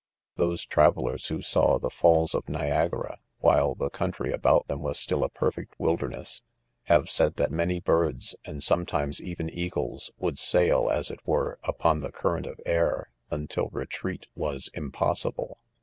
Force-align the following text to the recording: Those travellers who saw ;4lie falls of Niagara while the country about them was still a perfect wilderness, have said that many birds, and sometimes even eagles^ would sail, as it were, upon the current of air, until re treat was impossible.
Those 0.35 0.65
travellers 0.65 1.27
who 1.27 1.43
saw 1.43 1.77
;4lie 1.77 1.91
falls 1.93 2.33
of 2.33 2.49
Niagara 2.49 3.19
while 3.37 3.75
the 3.75 3.91
country 3.91 4.33
about 4.33 4.67
them 4.67 4.81
was 4.81 4.97
still 4.97 5.23
a 5.23 5.29
perfect 5.29 5.75
wilderness, 5.79 6.41
have 6.85 7.07
said 7.07 7.35
that 7.35 7.51
many 7.51 7.79
birds, 7.79 8.35
and 8.43 8.63
sometimes 8.63 9.21
even 9.21 9.47
eagles^ 9.47 10.09
would 10.17 10.39
sail, 10.39 10.89
as 10.89 11.11
it 11.11 11.19
were, 11.27 11.59
upon 11.65 11.99
the 11.99 12.11
current 12.11 12.47
of 12.47 12.59
air, 12.65 13.11
until 13.29 13.69
re 13.71 13.85
treat 13.85 14.25
was 14.33 14.71
impossible. 14.73 15.59